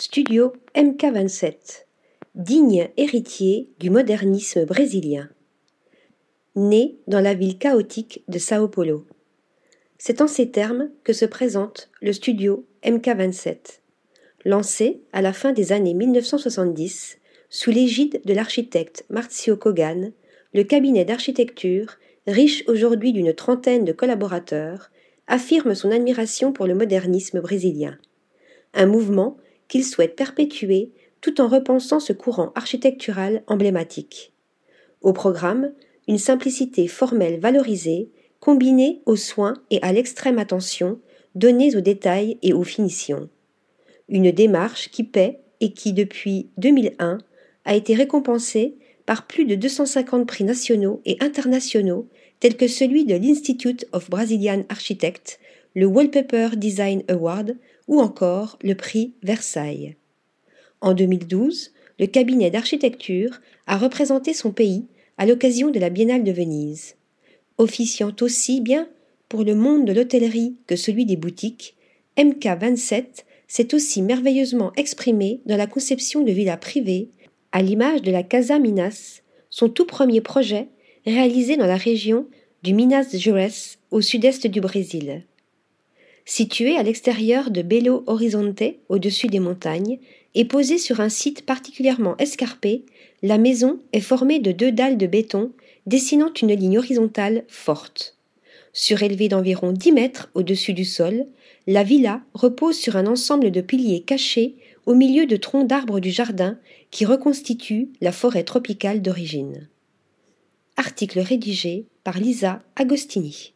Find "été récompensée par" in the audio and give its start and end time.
47.74-49.26